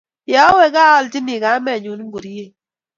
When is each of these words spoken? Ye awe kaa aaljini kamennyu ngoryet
Ye 0.29 0.35
awe 0.47 0.65
kaa 0.75 0.91
aaljini 0.93 1.35
kamennyu 1.43 1.91
ngoryet 2.07 2.53